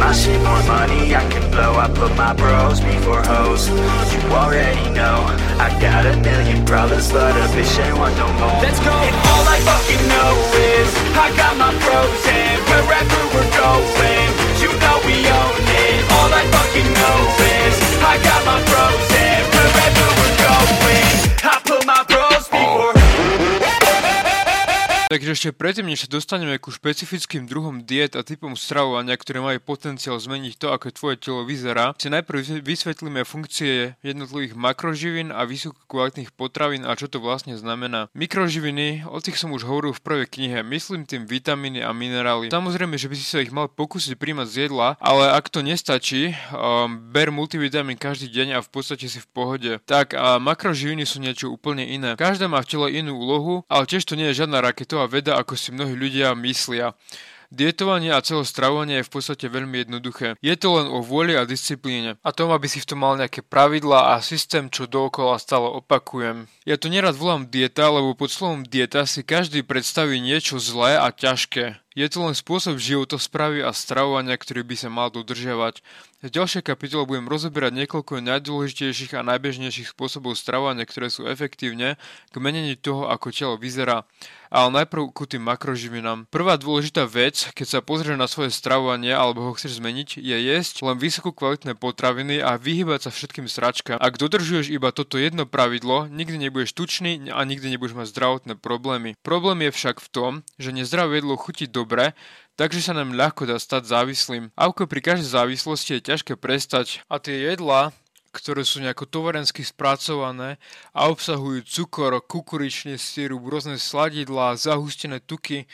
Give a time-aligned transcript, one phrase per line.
[0.00, 1.14] my shit more money.
[1.14, 3.68] I can blow I put my bros before hoes.
[3.68, 5.28] You already know.
[5.60, 8.58] I got a million problems But a bitch ain't want no more.
[8.64, 8.90] Let's go!
[8.90, 10.32] And all I fucking know
[10.72, 14.28] is I got my pros And wherever we're going.
[14.64, 16.00] You know we own it.
[16.16, 17.18] All I fucking know
[17.60, 20.99] is I got my pros And wherever we're going
[25.10, 29.58] Takže ešte predtým, než sa dostaneme ku špecifickým druhom diet a typom stravovania, ktoré majú
[29.58, 36.30] potenciál zmeniť to, ako tvoje telo vyzerá, si najprv vysvetlíme funkcie jednotlivých makroživín a vysokokvalitných
[36.30, 38.06] potravín a čo to vlastne znamená.
[38.14, 42.54] Mikroživiny, o tých som už hovoril v prvej knihe, myslím tým vitamíny a minerály.
[42.54, 46.38] Samozrejme, že by si sa ich mal pokúsiť príjmať z jedla, ale ak to nestačí,
[46.54, 49.82] um, ber multivitamín každý deň a v podstate si v pohode.
[49.90, 52.14] Tak a makroživiny sú niečo úplne iné.
[52.14, 55.40] Každá má v tele inú úlohu, ale tiež to nie je žiadna raketová a veda,
[55.40, 56.92] ako si mnohí ľudia myslia.
[57.50, 60.38] Dietovanie a celé stravovanie je v podstate veľmi jednoduché.
[60.38, 62.14] Je to len o vôli a disciplíne.
[62.22, 66.46] A tom, aby si v tom mal nejaké pravidlá a systém, čo dookola stále opakujem.
[66.62, 71.10] Ja to nerad volám dieta, lebo pod slovom dieta si každý predstaví niečo zlé a
[71.10, 71.82] ťažké.
[71.98, 75.82] Je to len spôsob životosprávy a stravovania, ktorý by sa mal dodržiavať.
[76.20, 81.96] V ďalšej kapitole budem rozoberať niekoľko najdôležitejších a najbežnejších spôsobov stravovania, ktoré sú efektívne
[82.28, 84.04] k menení toho, ako telo vyzerá.
[84.52, 86.28] Ale najprv ku tým makroživinám.
[86.28, 90.84] Prvá dôležitá vec, keď sa pozrieš na svoje stravovanie alebo ho chceš zmeniť, je jesť
[90.84, 93.96] len vysoko kvalitné potraviny a vyhybať sa všetkým sračkám.
[93.96, 99.16] Ak dodržuješ iba toto jedno pravidlo, nikdy nebudeš tučný a nikdy nebudeš mať zdravotné problémy.
[99.24, 102.12] Problém je však v tom, že nezdravé jedlo chutí dobre,
[102.56, 104.54] takže sa nám ľahko dá stať závislým.
[104.54, 107.94] Ako pri každej závislosti je ťažké prestať a tie jedlá,
[108.30, 110.62] ktoré sú nejako tovarensky spracované
[110.94, 115.66] a obsahujú cukor, kukuričný syrup, rôzne sladidlá, zahustené tuky,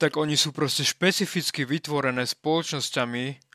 [0.00, 3.49] tak oni sú proste špecificky vytvorené spoločnosťami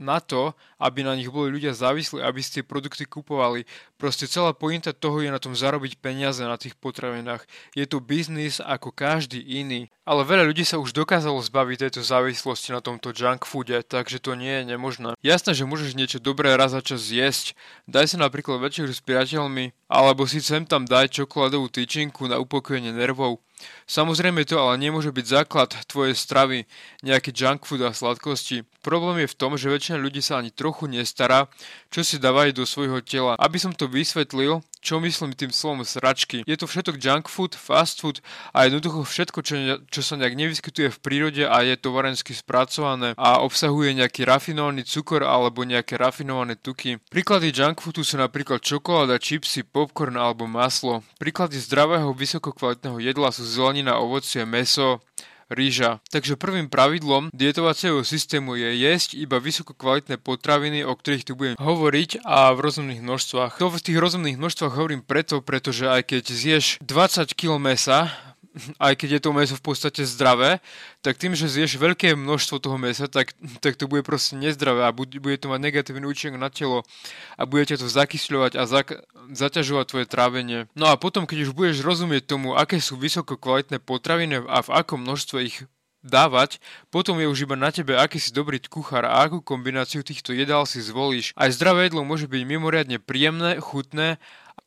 [0.00, 3.68] na to, aby na nich boli ľudia závislí, aby ste produkty kupovali.
[4.00, 7.44] Proste celá pointa toho je na tom zarobiť peniaze na tých potravinách.
[7.76, 9.92] Je to biznis ako každý iný.
[10.08, 14.34] Ale veľa ľudí sa už dokázalo zbaviť tejto závislosti na tomto junk foode, takže to
[14.34, 15.14] nie je nemožné.
[15.22, 17.54] Jasné, že môžeš niečo dobré raz za čas zjesť.
[17.86, 22.90] Daj sa napríklad večer s priateľmi, alebo si sem tam daj čokoládovú tyčinku na upokojenie
[22.90, 23.38] nervov.
[23.90, 26.70] Samozrejme to ale nemôže byť základ tvojej stravy,
[27.02, 28.62] nejaký junk food a sladkosti.
[28.86, 31.50] Problém je v tom, že väčšina ľudí sa ani trochu nestará,
[31.90, 33.34] čo si dávajú do svojho tela.
[33.34, 36.40] Aby som to vysvetlil, čo myslím tým slovom sračky.
[36.48, 38.24] Je to všetok junk food, fast food
[38.56, 39.54] a jednoducho všetko, čo,
[39.92, 45.20] čo sa nejak nevyskytuje v prírode a je továrensky spracované a obsahuje nejaký rafinovaný cukor
[45.28, 46.96] alebo nejaké rafinované tuky.
[47.12, 51.04] Príklady junk foodu sú napríklad čokoláda, čipsy, popcorn alebo maslo.
[51.20, 55.00] Príklady zdravého vysokokvalitného jedla sú zelenina, ovocie, meso,
[55.50, 55.98] rýža.
[56.08, 61.58] Takže prvým pravidlom dietovacieho systému je jesť iba vysoko kvalitné potraviny, o ktorých tu budem
[61.58, 63.58] hovoriť a v rozumných množstvách.
[63.58, 68.14] To v tých rozumných množstvách hovorím preto, pretože aj keď zješ 20 kg mesa,
[68.82, 70.58] aj keď je to meso v podstate zdravé,
[71.00, 74.94] tak tým, že zješ veľké množstvo toho mesa, tak, tak to bude proste nezdravé a
[74.94, 76.82] bude, bude to mať negatívny účinok na telo
[77.38, 80.58] a budete to zakysľovať a zak, zaťažovať tvoje trávenie.
[80.74, 84.70] No a potom, keď už budeš rozumieť tomu, aké sú vysoko kvalitné potraviny a v
[84.74, 85.64] akom množstve ich
[86.00, 90.32] dávať, potom je už iba na tebe, aký si dobrý kuchár a akú kombináciu týchto
[90.32, 91.36] jedál si zvolíš.
[91.36, 94.16] Aj zdravé jedlo môže byť mimoriadne príjemné, chutné,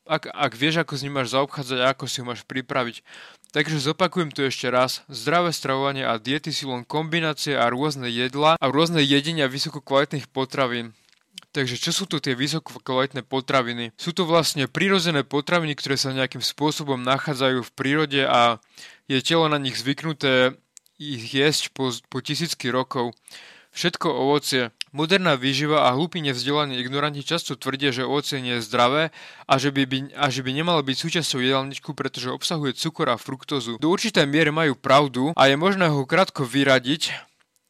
[0.06, 3.00] ak, ak vieš, ako s ním máš zaobchádzať a ako si ho máš pripraviť.
[3.54, 5.06] Takže zopakujem to ešte raz.
[5.06, 10.90] Zdravé stravovanie a diety sú len kombinácie a rôzne jedla a rôzne jedenia vysokokvalitných potravín.
[11.54, 13.94] Takže čo sú to tie vysokokvalitné potraviny?
[13.94, 18.58] Sú to vlastne prírodzené potraviny, ktoré sa nejakým spôsobom nachádzajú v prírode a
[19.06, 20.58] je telo na nich zvyknuté
[20.98, 23.14] ich jesť po, po tisícky rokov.
[23.74, 24.70] Všetko ovocie.
[24.94, 29.10] Moderná výživa a hlúpi nevzdelaní ignoranti často tvrdia, že ovocie nie je zdravé
[29.50, 33.18] a že by, by, a že by nemalo byť súčasťou jedálničku, pretože obsahuje cukor a
[33.18, 33.82] fruktózu.
[33.82, 37.10] Do určitej miery majú pravdu a je možné ho krátko vyradiť,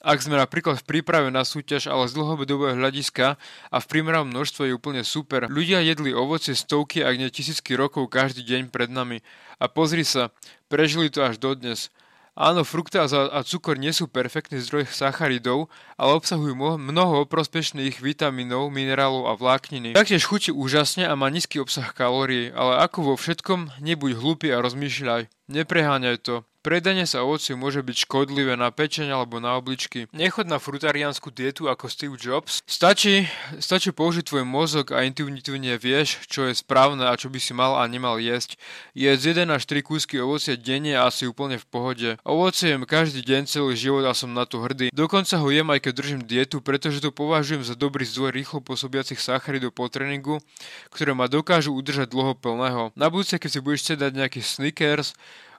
[0.05, 3.41] ak sme napríklad v príprave na súťaž, ale z dlhodobého hľadiska
[3.73, 5.49] a v primeranom množstve je úplne super.
[5.49, 9.25] Ľudia jedli ovocie stovky, ak nie tisícky rokov každý deň pred nami.
[9.57, 10.29] A pozri sa,
[10.69, 11.89] prežili to až dodnes.
[12.35, 19.31] Áno, fruktáza a cukor nie sú perfektný zdroj sacharidov, ale obsahujú mnoho prospešných vitamínov, minerálov
[19.31, 19.95] a vlákniny.
[19.95, 24.59] Taktiež chutí úžasne a má nízky obsah kalórií, ale ako vo všetkom, nebuď hlúpy a
[24.59, 25.31] rozmýšľaj.
[25.49, 26.45] Nepreháňaj to.
[26.65, 30.09] Predanie sa ovoci môže byť škodlivé na pečeň alebo na obličky.
[30.17, 32.65] Nechod na frutariánsku dietu ako Steve Jobs.
[32.65, 33.29] Stačí,
[33.61, 37.77] stačí použiť tvoj mozog a intuitívne vieš, čo je správne a čo by si mal
[37.77, 38.57] a nemal jesť.
[38.97, 42.11] Jedz 1 až 3 kúsky ovocia denne a si úplne v pohode.
[42.25, 44.89] Ovocie jem každý deň celý život a som na to hrdý.
[44.89, 49.21] Dokonca ho jem aj keď držím dietu, pretože to považujem za dobrý zdroj rýchlo pôsobiacich
[49.21, 50.41] sacharidov po tréningu,
[50.89, 52.89] ktoré ma dokážu udržať dlho plného.
[52.97, 55.13] Na budúce, keď si budeš chcieť dať nejaký Snickers,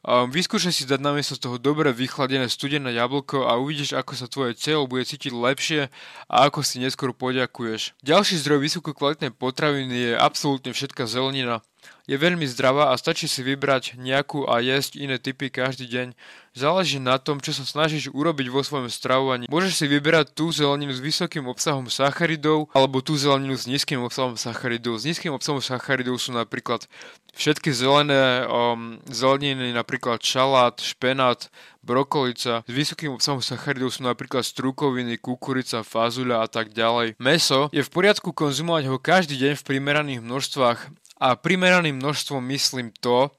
[0.06, 4.54] Um, vyskúšaj si dať namiesto toho dobre vychladené studené jablko a uvidíš, ako sa tvoje
[4.54, 5.90] telo bude cítiť lepšie
[6.30, 7.98] a ako si neskôr poďakuješ.
[8.06, 11.66] Ďalší zdroj vysoko kvalitnej potraviny je absolútne všetká zelenina.
[12.06, 16.08] Je veľmi zdravá a stačí si vybrať nejakú a jesť iné typy každý deň.
[16.54, 19.50] Záleží na tom, čo sa snažíš urobiť vo svojom stravovaní.
[19.50, 24.38] Môžeš si vyberať tú zeleninu s vysokým obsahom sacharidov alebo tú zeleninu s nízkym obsahom
[24.38, 25.02] sacharidov.
[25.02, 26.86] S nízkym obsahom sacharidov sú napríklad
[27.34, 31.50] všetky zelené um, zeleniny, napríklad šalát, špenát,
[31.82, 32.62] brokolica.
[32.64, 37.18] S vysokým obsahom sacharidov sú napríklad strukoviny, kukurica, fazuľa a tak ďalej.
[37.18, 42.92] Meso je v poriadku konzumovať ho každý deň v primeraných množstvách a primeraným množstvom myslím
[43.00, 43.32] to,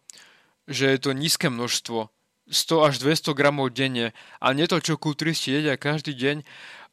[0.67, 2.09] že je to nízke množstvo.
[2.47, 6.37] 100 až 200 gramov denne a nie to, čo kulturisti jedia každý deň.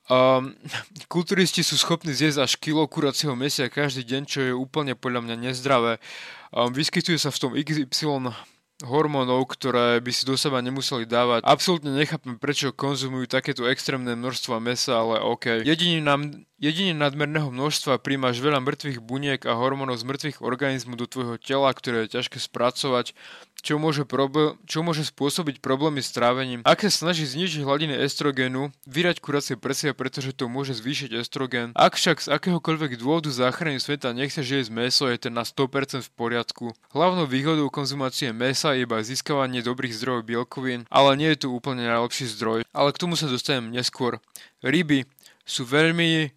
[0.09, 0.57] Um,
[1.13, 5.35] kulturisti sú schopní zjesť až kilo kuracieho mesia každý deň, čo je úplne podľa mňa
[5.49, 6.01] nezdravé.
[6.49, 8.33] Um, vyskytuje sa v tom XY
[8.81, 11.45] hormónov, ktoré by si do seba nemuseli dávať.
[11.45, 15.61] Absolútne nechápem, prečo konzumujú takéto extrémne množstva mesa, ale OK.
[15.61, 21.03] Jediný nám Jedine nadmerného množstva príjmaš veľa mŕtvych buniek a hormónov z mŕtvych organizmu do
[21.11, 23.11] tvojho tela, ktoré je ťažké spracovať,
[23.59, 26.63] čo môže, probl- čo môže spôsobiť problémy s trávením.
[26.63, 31.75] Ak sa snaží znižiť hladiny estrogénu, vyrať kuracie prsia, pretože to môže zvýšiť estrogen.
[31.75, 36.11] Ak však z akéhokoľvek dôvodu záchrany sveta nechceš jesť meso, je ten na 100% v
[36.15, 36.71] poriadku.
[36.95, 41.83] Hlavnou výhodou konzumácie mesa je iba získavanie dobrých zdrojov bielkovín, ale nie je to úplne
[41.83, 42.63] najlepší zdroj.
[42.71, 44.23] Ale k tomu sa dostanem neskôr.
[44.63, 45.03] Ryby
[45.43, 46.31] sú veľmi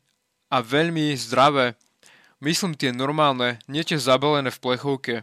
[0.50, 1.78] a veľmi zdravé.
[2.42, 5.14] Myslím tie normálne, nie tie zabalené v plechovke.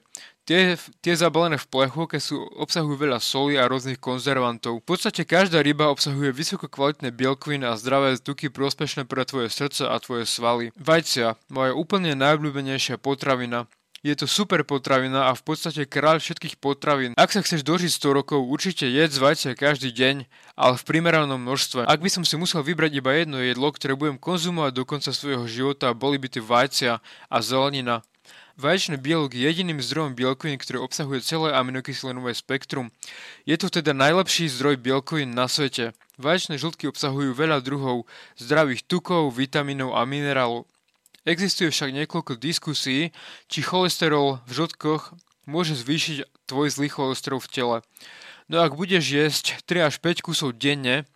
[0.43, 4.83] Tie, tie zabalené v plechovke sú, obsahujú veľa soli a rôznych konzervantov.
[4.83, 9.87] V podstate každá ryba obsahuje vysoko kvalitné bielkoviny a zdravé tuky prospešné pre tvoje srdce
[9.87, 10.75] a tvoje svaly.
[10.75, 13.71] Vajcia, moja úplne najobľúbenejšia potravina.
[14.03, 17.15] Je to super potravina a v podstate kráľ všetkých potravín.
[17.15, 20.27] Ak sa chceš dožiť 100 rokov, určite jedz vajcia každý deň,
[20.59, 21.87] ale v primeranom množstve.
[21.87, 25.47] Ak by som si musel vybrať iba jedno jedlo, ktoré budem konzumovať do konca svojho
[25.47, 26.99] života, boli by tie vajcia
[27.31, 28.03] a zelenina.
[28.59, 32.91] Vaječný bielok je jediným zdrojom bielkovín, ktorý obsahuje celé aminokyslinové spektrum.
[33.47, 35.95] Je to teda najlepší zdroj bielkovín na svete.
[36.19, 38.03] Vaječné žltky obsahujú veľa druhov
[38.35, 40.67] zdravých tukov, vitamínov a minerálov.
[41.23, 43.15] Existuje však niekoľko diskusí,
[43.47, 45.15] či cholesterol v žltkoch
[45.47, 47.77] môže zvýšiť tvoj zlý cholesterol v tele.
[48.51, 51.07] No ak budeš jesť 3 až 5 kusov denne,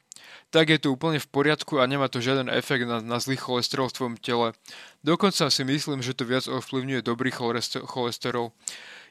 [0.48, 3.92] tak je to úplne v poriadku a nemá to žiaden efekt na, na zlý cholesterol
[3.92, 4.48] v tvojom tele.
[5.04, 7.36] Dokonca si myslím, že to viac ovplyvňuje dobrý
[7.84, 8.56] cholesterol.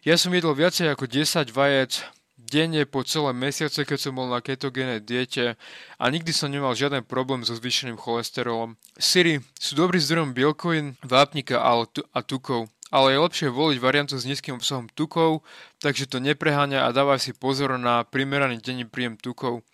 [0.00, 2.00] Ja som jedol viacej ako 10 vajec
[2.36, 5.56] denne po celé mesiace, keď som bol na ketogénej diete
[5.96, 8.76] a nikdy som nemal žiaden problém so zvýšeným cholesterolom.
[9.00, 14.60] Syry sú dobrý zdrojom bielkovín, vápnika a tukov, ale je lepšie voliť variantu s nízkym
[14.60, 15.42] obsahom tukov,
[15.82, 19.64] takže to nepreháňa a dávaj si pozor na primeraný denný príjem tukov.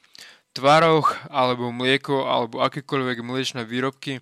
[0.52, 4.20] Tvaroch alebo mlieko alebo akékoľvek mliečne výrobky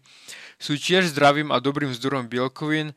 [0.62, 2.94] sú tiež zdravým a dobrým zdrojom bielkovín.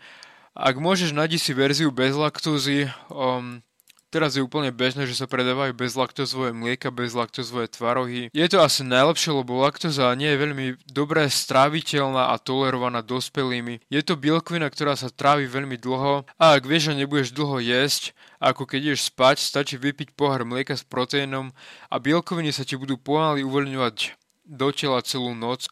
[0.53, 3.65] Ak môžeš, nájdi si verziu bez laktózy, um,
[4.13, 8.29] Teraz je úplne bežné, že sa predávajú bezlaktozové mlieka, bezlaktozové tvarohy.
[8.29, 13.81] Je to asi najlepšie, lebo laktoza nie je veľmi dobre stráviteľná a tolerovaná dospelými.
[13.89, 18.13] Je to bielkovina, ktorá sa trávi veľmi dlho a ak vieš, že nebudeš dlho jesť,
[18.37, 21.49] ako keď ideš spať, stačí vypiť pohár mlieka s proteínom
[21.89, 24.13] a bielkoviny sa ti budú pomaly uvoľňovať
[24.45, 25.65] do tela celú noc.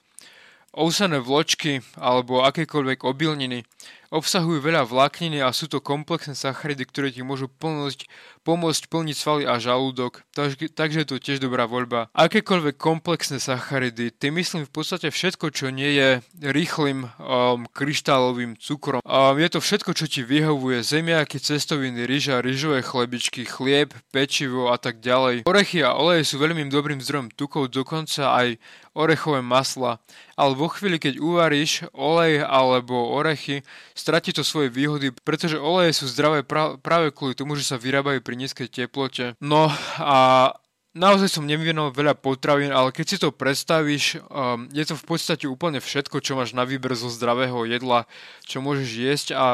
[0.74, 3.69] Ousané vločky alebo akékoľvek obilniny
[4.12, 8.06] obsahujú veľa vlákniny a sú to komplexné sacharidy, ktoré ti môžu pomôcť,
[8.41, 12.10] pomôcť plniť svaly a žalúdok, takže, takže to tiež dobrá voľba.
[12.17, 16.10] Akékoľvek komplexné sacharidy, ty myslím v podstate všetko, čo nie je
[16.41, 19.01] rýchlým um, kryštálovým cukrom.
[19.05, 24.77] Um, je to všetko, čo ti vyhovuje, zemiaky, cestoviny, ryža, ryžové chlebičky, chlieb, pečivo a
[24.81, 25.45] tak ďalej.
[25.45, 28.57] Orechy a oleje sú veľmi dobrým zdrojom tukov, dokonca aj
[28.91, 30.03] orechové masla,
[30.36, 33.63] ale vo chvíli, keď uvaríš olej alebo orechy,
[33.95, 38.19] stratí to svoje výhody, pretože oleje sú zdravé pra- práve kvôli tomu, že sa vyrábajú
[38.19, 39.35] pri nízkej teplote.
[39.39, 40.51] No a
[40.91, 45.47] Naozaj som nevyvinul veľa potravín, ale keď si to predstavíš, um, je to v podstate
[45.47, 48.11] úplne všetko, čo máš na výber zo zdravého jedla,
[48.43, 49.45] čo môžeš jesť a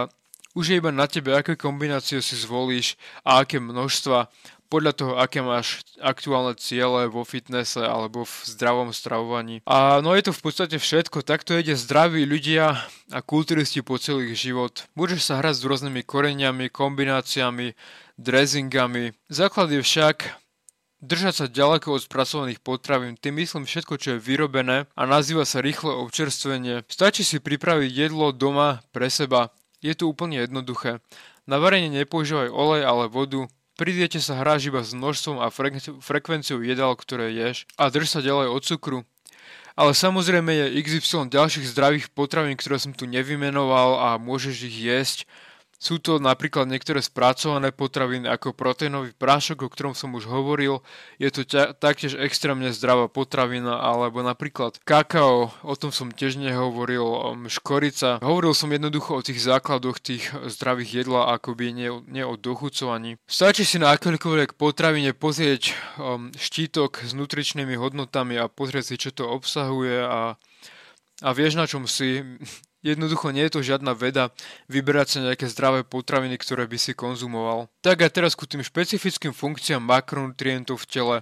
[0.57, 4.33] už je iba na tebe, aké kombinácie si zvolíš a aké množstva.
[4.67, 9.63] podľa toho, aké máš aktuálne ciele vo fitnesse alebo v zdravom stravovaní.
[9.63, 14.35] A no je to v podstate všetko, takto ide zdraví ľudia a kulturisti po celý
[14.35, 14.83] život.
[14.99, 17.79] Môžeš sa hrať s rôznymi koreniami, kombináciami,
[18.17, 19.13] dressingami.
[19.29, 20.37] Základ je však
[20.97, 25.61] Držať sa ďaleko od spracovaných potravín, tým myslím všetko, čo je vyrobené a nazýva sa
[25.61, 26.89] rýchle občerstvenie.
[26.89, 29.53] Stačí si pripraviť jedlo doma pre seba.
[29.77, 30.97] Je to úplne jednoduché.
[31.45, 33.45] Na varenie nepoužívaj olej, ale vodu.
[33.77, 35.53] Pri diete sa hráš iba s množstvom a
[36.01, 38.99] frekvenciou jedál, ktoré ješ a drž sa ďalej od cukru.
[39.77, 45.29] Ale samozrejme je XY ďalších zdravých potravín, ktoré som tu nevymenoval a môžeš ich jesť
[45.77, 50.81] sú to napríklad niektoré spracované potraviny ako proteínový prášok, o ktorom som už hovoril.
[51.21, 57.05] Je to ťa, taktiež extrémne zdravá potravina, alebo napríklad kakao, o tom som tiež nehovoril,
[57.05, 58.17] um, škorica.
[58.25, 63.21] Hovoril som jednoducho o tých základoch tých zdravých jedla, akoby nie, nie o dochucovaní.
[63.29, 69.11] Stačí si na akékoľvek potravine pozrieť um, štítok s nutričnými hodnotami a pozrieť si, čo
[69.13, 70.41] to obsahuje a
[71.25, 72.21] a vieš na čom si,
[72.87, 74.31] Jednoducho nie je to žiadna veda
[74.71, 77.67] vyberať sa nejaké zdravé potraviny, ktoré by si konzumoval.
[77.83, 81.17] Tak a teraz ku tým špecifickým funkciám makronutrientov v tele.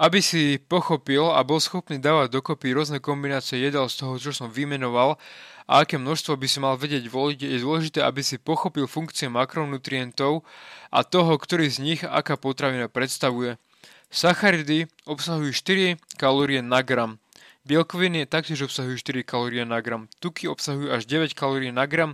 [0.00, 4.48] Aby si pochopil a bol schopný dávať dokopy rôzne kombinácie jedál z toho, čo som
[4.48, 5.20] vymenoval
[5.68, 10.42] a aké množstvo by si mal vedieť voliť, je dôležité, aby si pochopil funkcie makronutrientov
[10.88, 13.60] a toho, ktorý z nich aká potravina predstavuje.
[14.10, 17.22] Sacharidy obsahujú 4 kalórie na gram.
[17.64, 20.04] Bielkoviny taktiež obsahujú 4 kalórie na gram.
[20.20, 22.12] Tuky obsahujú až 9 kalórií na gram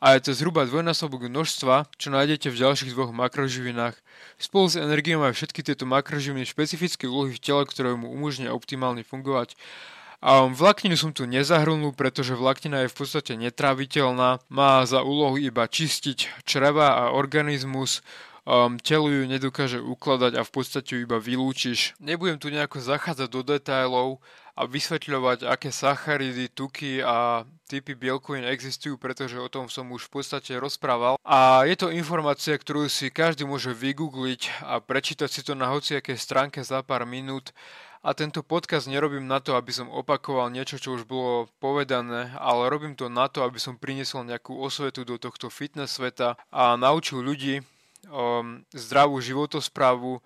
[0.00, 3.92] a je to zhruba dvojnásobok množstva, čo nájdete v ďalších dvoch makroživinách.
[4.40, 9.04] Spolu s energiou majú všetky tieto makroživiny špecifické úlohy v tele, ktoré mu umožnia optimálne
[9.04, 9.52] fungovať.
[10.24, 15.68] A vlákninu som tu nezahrnul, pretože vláknina je v podstate netráviteľná, má za úlohu iba
[15.68, 18.00] čistiť čreva a organizmus,
[18.48, 22.00] um, telo ju nedokáže ukladať a v podstate ju iba vylúčiš.
[22.00, 24.24] Nebudem tu nejako zachádzať do detailov,
[24.56, 30.20] a vysvetľovať, aké sacharidy, tuky a typy bielkovín existujú, pretože o tom som už v
[30.20, 31.20] podstate rozprával.
[31.28, 36.16] A je to informácia, ktorú si každý môže vygoogliť a prečítať si to na hociakej
[36.16, 37.52] stránke za pár minút.
[38.06, 42.70] A tento podcast nerobím na to, aby som opakoval niečo, čo už bolo povedané, ale
[42.70, 47.18] robím to na to, aby som priniesol nejakú osvetu do tohto fitness sveta a naučil
[47.18, 47.66] ľudí
[48.06, 50.22] um, zdravú životosprávu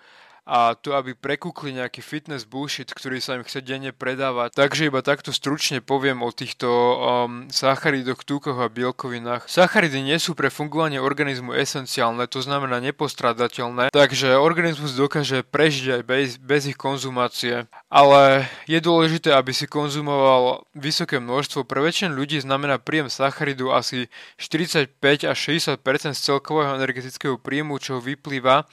[0.51, 4.59] a to, aby prekúkli nejaký fitness bullshit, ktorý sa im chce denne predávať.
[4.59, 9.47] Takže iba takto stručne poviem o týchto um, sacharidoch, túkoch a bielkovinách.
[9.47, 16.03] Sacharidy nie sú pre fungovanie organizmu esenciálne, to znamená nepostradateľné, takže organizmus dokáže prežiť aj
[16.03, 17.71] bez, bez ich konzumácie.
[17.87, 21.63] Ale je dôležité, aby si konzumoval vysoké množstvo.
[21.63, 24.11] Pre väčšinu ľudí znamená príjem sacharidu asi
[24.43, 24.99] 45
[25.31, 25.79] až 60
[26.11, 28.67] z celkového energetického príjmu, čo vyplýva,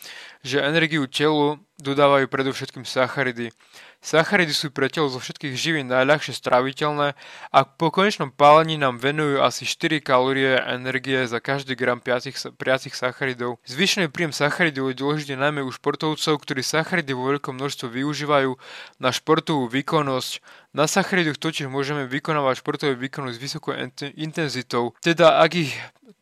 [0.47, 3.51] že energiu telu dodávajú predovšetkým sacharidy.
[3.97, 7.17] Sacharidy sú pre telo zo všetkých živín najľahšie straviteľné
[7.49, 12.93] a po konečnom pálení nám venujú asi 4 kalórie energie za každý gram priacich, priacich
[12.93, 13.57] sacharidov.
[13.65, 18.55] Zvyšený príjem sacharidov je dôležitý najmä u športovcov, ktorí sacharidy vo veľkom množstve využívajú
[19.01, 20.39] na športovú výkonnosť.
[20.75, 23.73] Na sacharidoch totiž môžeme vykonávať športové výkony s vysokou
[24.15, 24.93] intenzitou.
[24.99, 25.71] Teda ak ich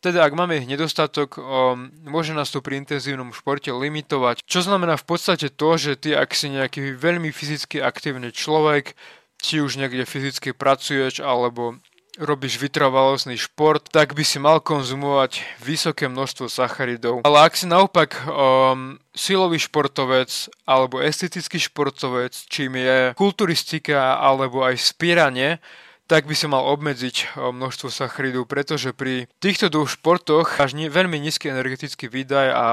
[0.06, 4.46] teda ak máme ich nedostatok, um, môže nás to pri intenzívnom športe limitovať.
[4.46, 8.94] Čo znamená v podstate to, že ty ak si nejaký veľmi fyzicky aktívny človek,
[9.42, 11.82] či už niekde fyzicky pracuješ alebo
[12.20, 17.28] robíš vytrvalostný šport, tak by si mal konzumovať vysoké množstvo sacharidov.
[17.28, 20.32] Ale ak si naopak um, silový športovec
[20.64, 25.60] alebo estetický športovec, čím je kulturistika alebo aj spíranie,
[26.06, 31.18] tak by sa mal obmedziť eh, množstvo sacharidov, pretože pri týchto dvoch športoch máš veľmi
[31.18, 32.66] nízky energetický výdaj a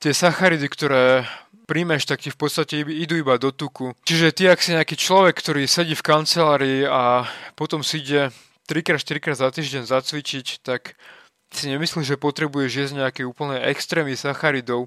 [0.00, 1.24] tie sacharidy, ktoré
[1.64, 3.94] príjmeš, tak ti v podstate idú iba do tuku.
[4.02, 8.34] Čiže ty, ak si nejaký človek, ktorý sedí v kancelárii a potom si ide
[8.70, 10.94] 3-4 krát za týždeň zacvičiť, tak
[11.50, 14.86] si nemyslíš, že potrebuješ jesť nejaké úplne extrémy sacharidov.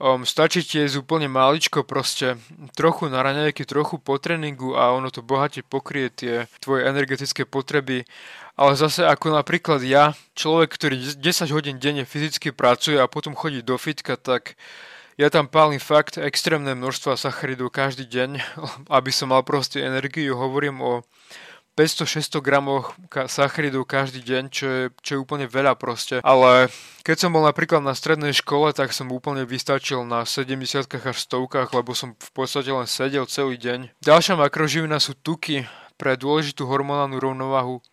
[0.00, 2.40] Um, stačí ti jesť úplne maličko, proste
[2.72, 8.08] trochu na raňajky, trochu po tréningu a ono to bohate pokrie tie tvoje energetické potreby.
[8.56, 13.60] Ale zase ako napríklad ja, človek, ktorý 10 hodín denne fyzicky pracuje a potom chodí
[13.60, 14.56] do fitka, tak
[15.20, 18.40] ja tam pálim fakt extrémne množstva sacharidov každý deň,
[18.96, 20.32] aby som mal proste energiu.
[20.32, 20.92] Hovorím o
[21.78, 22.92] 500-600 gramoch
[23.30, 26.20] sacharidov každý deň, čo je, čo je úplne veľa proste.
[26.20, 26.68] Ale
[27.06, 31.70] keď som bol napríklad na strednej škole, tak som úplne vystačil na 70 až stovkách,
[31.72, 34.02] lebo som v podstate len sedel celý deň.
[34.02, 35.64] Ďalšia makroživina sú tuky
[36.00, 37.84] pre dôležitú hormonálnu rovnovahu.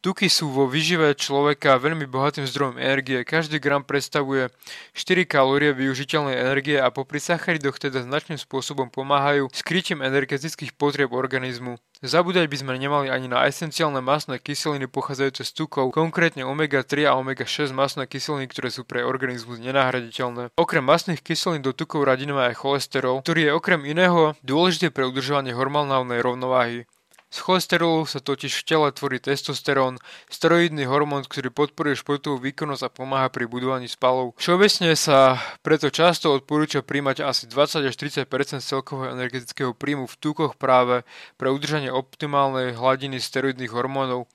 [0.00, 3.20] Tuky sú vo výžive človeka veľmi bohatým zdrojom energie.
[3.20, 4.48] Každý gram predstavuje
[4.96, 11.76] 4 kalórie využiteľnej energie a popri sacharidoch teda značným spôsobom pomáhajú skrytím energetických potrieb organizmu.
[12.00, 17.20] Zabúdať by sme nemali ani na esenciálne masné kyseliny pochádzajúce z tukov, konkrétne omega-3 a
[17.20, 20.56] omega-6 masné kyseliny, ktoré sú pre organizmus nenahraditeľné.
[20.56, 25.52] Okrem masných kyselín do tukov radíme aj cholesterol, ktorý je okrem iného dôležité pre udržovanie
[25.52, 26.88] hormonálnej rovnováhy.
[27.30, 32.90] Z cholesterolu sa totiž v tele tvorí testosterón, steroidný hormón, ktorý podporuje športovú výkonnosť a
[32.90, 34.34] pomáha pri budovaní spalov.
[34.34, 38.26] Všeobecne sa preto často odporúča príjmať asi 20 až 30%
[38.58, 41.06] celkového energetického príjmu v tukoch práve
[41.38, 44.26] pre udržanie optimálnej hladiny steroidných hormónov.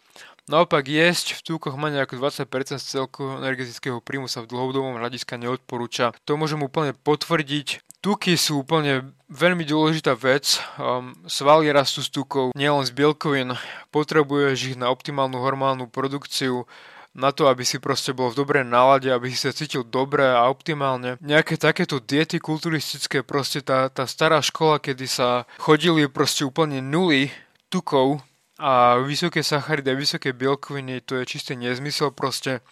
[0.45, 5.41] Naopak jesť v túkoch menej ako 20% z celkového energetického príjmu sa v dlhodobom hľadiska
[5.41, 6.13] neodporúča.
[6.29, 7.81] To môžem úplne potvrdiť.
[8.05, 10.61] Tuky sú úplne veľmi dôležitá vec.
[10.77, 13.57] Um, svaly rastú z tukov, nielen z bielkovín.
[13.89, 16.69] Potrebuješ ich na optimálnu hormálnu produkciu,
[17.15, 20.45] na to, aby si proste bol v dobrej nálade, aby si sa cítil dobre a
[20.45, 21.17] optimálne.
[21.23, 27.31] Nejaké takéto diety kulturistické, proste tá, tá stará škola, kedy sa chodili proste úplne nuly
[27.73, 28.21] tukov,
[28.55, 32.63] a vysoké sacharidy a vysoké bielkoviny, to je čistý nezmysel proste.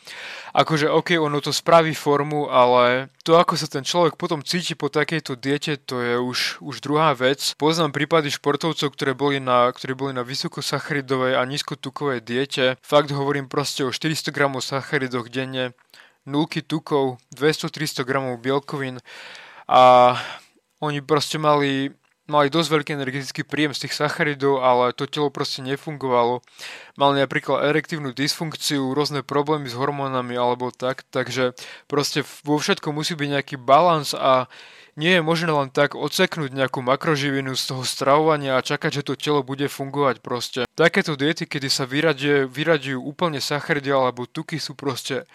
[0.56, 4.88] Akože ok, ono to spraví formu, ale to ako sa ten človek potom cíti po
[4.88, 7.52] takejto diete, to je už, už druhá vec.
[7.60, 12.80] Poznám prípady športovcov, ktoré boli na, ktorí boli na vysokosacharidovej a nízkotukovej diete.
[12.80, 15.76] Fakt hovorím proste o 400 gramov sacharidoch denne,
[16.24, 19.04] nulky tukov, 200-300 gramov bielkovín
[19.68, 20.16] a
[20.80, 21.92] oni proste mali
[22.28, 26.40] mali dosť veľký energetický príjem z tých sacharidov, ale to telo proste nefungovalo.
[26.96, 31.58] Mali napríklad erektívnu dysfunkciu, rôzne problémy s hormónami alebo tak, takže
[31.92, 34.48] proste vo všetkom musí byť nejaký balans a
[34.94, 39.18] nie je možné len tak odseknúť nejakú makroživinu z toho stravovania a čakať, že to
[39.18, 40.60] telo bude fungovať proste.
[40.78, 45.26] Takéto diety, kedy sa vyradujú úplne sacharidy alebo tuky sú proste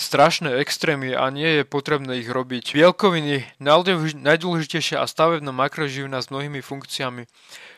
[0.00, 2.72] strašné extrémy a nie je potrebné ich robiť.
[2.72, 3.44] Bielkoviny,
[4.16, 7.28] najdôležitejšia a stavebná makroživina s mnohými funkciami.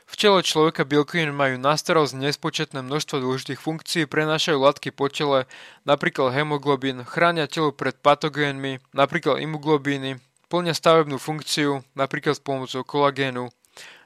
[0.06, 5.50] V tele človeka bielkoviny majú na starosť nespočetné množstvo dôležitých funkcií, prenášajú látky po tele,
[5.82, 10.20] napríklad hemoglobín, chránia telo pred patogénmi, napríklad imuglobíny,
[10.52, 13.48] plnia stavebnú funkciu, napríklad s pomocou kolagénu,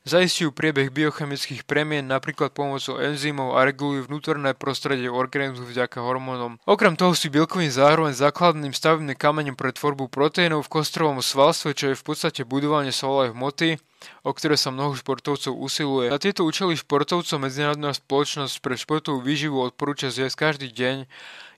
[0.06, 6.62] Zaistujú priebeh biochemických premien napríklad pomocou enzymov a regulujú vnútorné prostredie organizmu vďaka hormónom.
[6.62, 11.90] Okrem toho sú bielkoviny zároveň základným stavebným kameňom pre tvorbu proteínov v kostrovom svalstve, čo
[11.90, 13.82] je v podstate budovanie svalovej hmoty,
[14.26, 16.10] o ktoré sa mnoho športovcov usiluje.
[16.10, 20.96] Na tieto účely športovcov Medzinárodná spoločnosť pre športovú výživu odporúča zjesť každý deň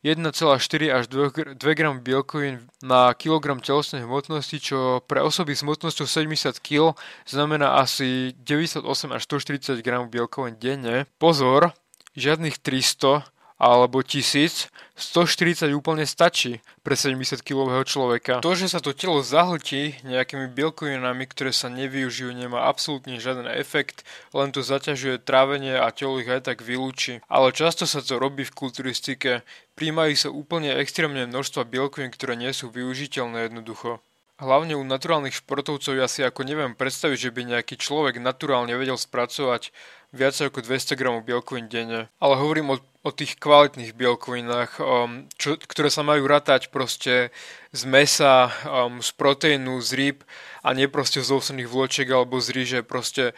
[0.07, 6.63] 1,4 až 2 g bielkovín na kilogram telesnej hmotnosti, čo pre osoby s hmotnosťou 70
[6.63, 6.95] kg
[7.27, 11.11] znamená asi 98 až 140 g bielkovín denne.
[11.19, 11.75] Pozor,
[12.15, 13.27] žiadnych 300
[13.59, 18.43] alebo 1000, 140 úplne stačí pre 70-kilového človeka.
[18.43, 24.03] To, že sa to telo zahltí nejakými bielkovinami, ktoré sa nevyužijú, nemá absolútne žiaden efekt,
[24.35, 27.23] len to zaťažuje trávenie a telo ich aj tak vylúči.
[27.31, 29.47] Ale často sa to robí v kulturistike,
[29.79, 34.03] príjmajú sa úplne extrémne množstva bielkovín, ktoré nie sú využiteľné jednoducho.
[34.39, 38.95] Hlavne u naturálnych športovcov ja si ako neviem predstaviť, že by nejaký človek naturálne vedel
[38.95, 39.75] spracovať
[40.15, 42.07] viac ako 200 gramov bielkovín denne.
[42.23, 47.33] Ale hovorím o o tých kvalitných bielkovinách, um, čo, ktoré sa majú ratať proste
[47.73, 50.19] z mesa, um, z proteínu, z rýb
[50.61, 52.81] a nie proste z ovsených vločiek alebo z ríže.
[52.85, 53.33] Proste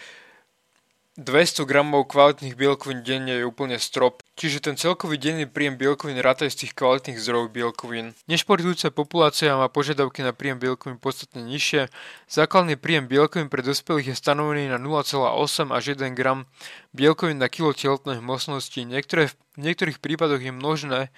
[1.14, 4.26] 200 gramov kvalitných bielkovín denne je úplne strop.
[4.40, 8.16] Čiže ten celkový denný príjem bielkovín ráta z tých kvalitných zdrojov bielkovín.
[8.24, 11.92] Nešportujúca populácia má požiadavky na príjem bielkovín podstatne nižšie.
[12.24, 16.48] Základný príjem bielkovín pre dospelých je stanovený na 0,8 až 1 gram
[16.96, 18.80] bielkovín na kilo telotnej hmotnosti.
[18.80, 21.12] Niektoré, v niektorých prípadoch je možné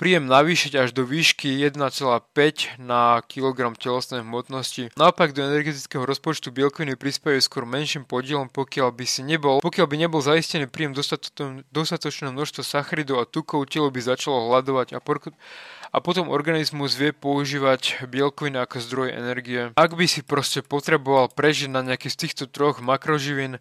[0.00, 1.78] príjem navýšiť až do výšky 1,5
[2.80, 4.90] na kilogram telesnej hmotnosti.
[4.98, 9.96] Naopak do energetického rozpočtu bielkoviny prispievajú skôr menším podielom, pokiaľ by si nebol, pokiaľ by
[10.00, 10.96] nebol zaistený príjem
[11.70, 15.34] dostatočného množstva sacharidov a tukov, telo by začalo hľadovať a, por-
[15.92, 19.60] a potom organizmus vie používať bielkoviny ako zdroj energie.
[19.76, 23.60] Ak by si proste potreboval prežiť na nejaký z týchto troch makroživín,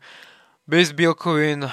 [0.64, 1.68] bez bielkovín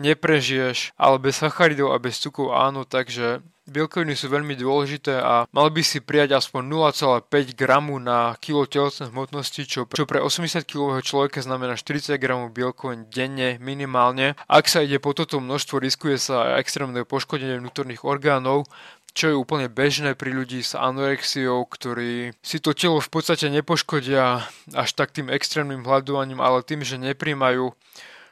[0.00, 5.68] neprežiješ, ale bez sacharidov a bez cukov áno, takže bielkoviny sú veľmi dôležité a mal
[5.68, 10.98] by si prijať aspoň 0,5 gramu na kilo telesnej hmotnosti, čo, čo pre 80 kg
[11.00, 14.38] človeka znamená 40 gramov bielkovín denne minimálne.
[14.50, 18.66] Ak sa ide po toto množstvo, riskuje sa aj extrémne poškodenie vnútorných orgánov,
[19.10, 24.46] čo je úplne bežné pri ľudí s anorexiou, ktorí si to telo v podstate nepoškodia
[24.74, 27.74] až tak tým extrémnym hľadovaním, ale tým, že nepríjmajú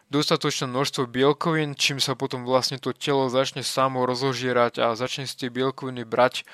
[0.09, 5.37] dostatočné množstvo bielkovín, čím sa potom vlastne to telo začne samo rozložierať a začne si
[5.37, 6.49] tie bielkoviny brať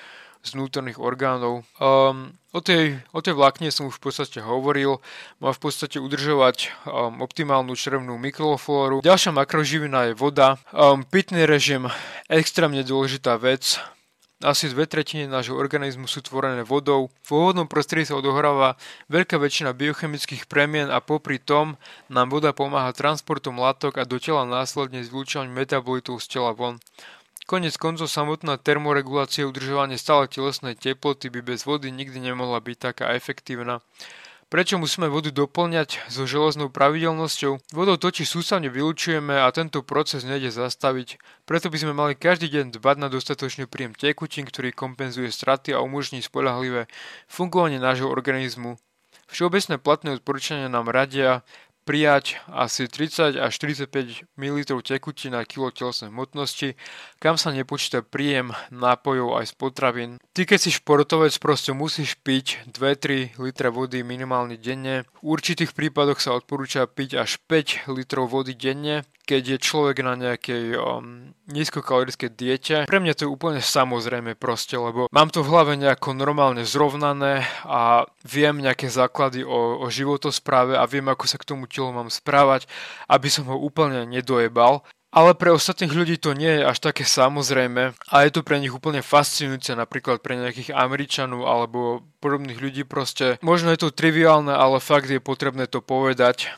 [0.45, 1.65] z vnútorných orgánov.
[1.81, 5.01] Um, o, tej, o tej vlákne som už v podstate hovoril.
[5.41, 9.01] Má v podstate udržovať um, optimálnu črevnú mikroflóru.
[9.01, 10.61] Ďalšia makroživina je voda.
[10.69, 11.89] Um, pitný režim,
[12.29, 13.81] extrémne dôležitá vec.
[14.43, 17.07] Asi dve tretiny nášho organizmu sú tvorené vodou.
[17.23, 18.75] V pôvodnom prostredí sa odohráva
[19.07, 21.79] veľká väčšina biochemických premien a popri tom
[22.11, 25.11] nám voda pomáha transportom látok a do tela následne s
[25.47, 26.83] metabolitov z tela von.
[27.45, 33.13] Konec koncov samotná termoregulácia udržovanie stále telesnej teploty by bez vody nikdy nemohla byť taká
[33.13, 33.85] efektívna.
[34.53, 37.75] Prečo musíme vodu doplňať so železnou pravidelnosťou?
[37.75, 41.19] Vodou totiž sústavne vylučujeme a tento proces nejde zastaviť.
[41.49, 45.83] Preto by sme mali každý deň dbať na dostatočný príjem tekutín, ktorý kompenzuje straty a
[45.83, 46.87] umožní spolahlivé
[47.27, 48.77] fungovanie nášho organizmu.
[49.33, 51.43] Všeobecné platné odporúčania nám radia
[51.85, 56.75] prijať asi 30 až 45 ml tekutín na kilo telesnej hmotnosti,
[57.21, 60.11] kam sa nepočíta príjem nápojov aj z potravín.
[60.33, 65.05] Ty keď si športovec proste musíš piť 2-3 litre vody minimálne denne.
[65.21, 70.15] V určitých prípadoch sa odporúča piť až 5 litrov vody denne, keď je človek na
[70.21, 72.77] nejakej um, nízkokalorickej diete.
[72.85, 77.49] Pre mňa to je úplne samozrejme proste, lebo mám to v hlave nejako normálne zrovnané
[77.65, 82.13] a viem nejaké základy o, o životospráve a viem, ako sa k tomu telu mám
[82.13, 82.69] správať,
[83.09, 84.85] aby som ho úplne nedojebal.
[85.15, 88.75] Ale pre ostatných ľudí to nie je až také samozrejme a je to pre nich
[88.75, 93.39] úplne fascinujúce, napríklad pre nejakých Američanov alebo podobných ľudí proste.
[93.39, 96.51] Možno je to triviálne, ale fakt je potrebné to povedať.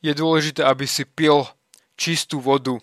[0.00, 1.44] Je dôležité, aby si pil
[2.00, 2.80] čistú vodu.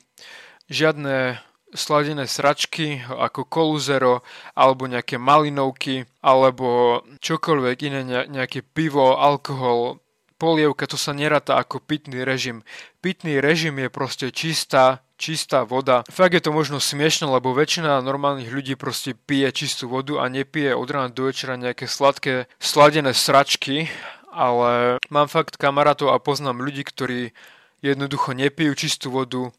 [0.70, 1.42] Žiadne
[1.74, 4.22] sladené sračky ako koluzero
[4.54, 10.00] alebo nejaké malinovky alebo čokoľvek iné, nejaké pivo, alkohol,
[10.38, 12.62] polievka, to sa neráta ako pitný režim.
[13.02, 16.06] Pitný režim je proste čistá, čistá voda.
[16.08, 20.78] Fakt je to možno smiešne, lebo väčšina normálnych ľudí proste pije čistú vodu a nepije
[20.78, 23.90] od rána do večera nejaké sladké, sladené sračky,
[24.30, 27.34] ale mám fakt kamarátov a poznám ľudí, ktorí
[27.82, 29.54] jednoducho nepijú čistú vodu,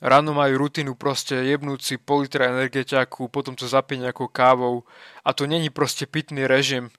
[0.00, 4.88] ráno majú rutinu proste jebnúť si pol litra energetiaku, potom to zapiť nejakou kávou
[5.24, 6.90] a to není proste pitný režim.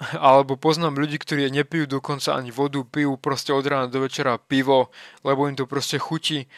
[0.18, 4.90] Alebo poznám ľudí, ktorí nepijú dokonca ani vodu, pijú proste od rána do večera pivo,
[5.22, 6.50] lebo im to proste chutí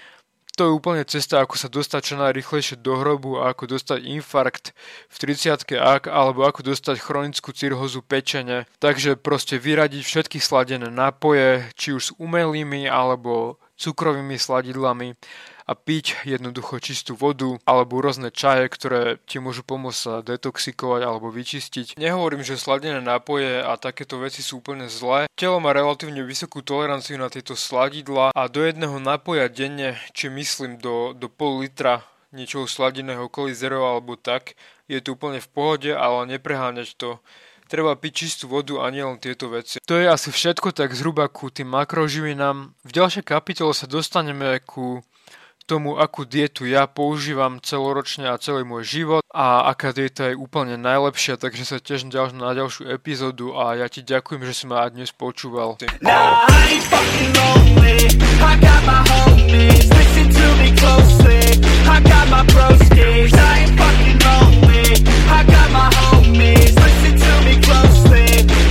[0.56, 4.72] to je úplne cesta, ako sa dostať čo najrychlejšie do hrobu ako dostať infarkt
[5.12, 8.64] v 30 ak, alebo ako dostať chronickú cirhozu pečene.
[8.80, 15.12] Takže proste vyradiť všetky sladené nápoje, či už s umelými alebo cukrovými sladidlami
[15.66, 21.28] a piť jednoducho čistú vodu alebo rôzne čaje, ktoré ti môžu pomôcť sa detoxikovať alebo
[21.34, 21.98] vyčistiť.
[21.98, 25.26] Nehovorím, že sladené nápoje a takéto veci sú úplne zlé.
[25.34, 30.78] Telo má relatívne vysokú toleranciu na tieto sladidla a do jedného nápoja denne, či myslím
[30.78, 34.54] do, do pol litra niečoho sladeného okolo zero alebo tak,
[34.86, 37.18] je to úplne v pohode, ale nepreháňať to
[37.66, 39.82] treba piť čistú vodu a nielen tieto veci.
[39.82, 42.70] To je asi všetko tak zhruba ku tým makroživinám.
[42.86, 45.02] V ďalšej kapitole sa dostaneme ku
[45.66, 50.78] tomu, akú dietu ja používam celoročne a celý môj život a aká dieta je úplne
[50.78, 54.86] najlepšia, takže sa tiež ďalš- na ďalšiu epizódu a ja ti ďakujem, že si ma
[54.86, 55.76] aj dnes počúval.
[56.00, 56.46] Now,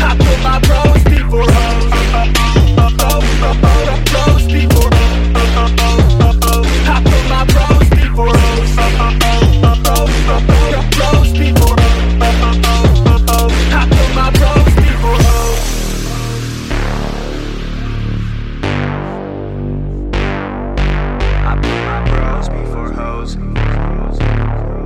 [0.05, 1.75] I put my bros before hoes.